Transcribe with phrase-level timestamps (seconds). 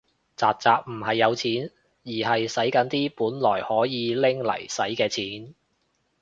[0.35, 1.69] 宅宅唔係有錢，
[2.03, 5.53] 而係洗緊啲本來唔可以拎嚟洗嘅錢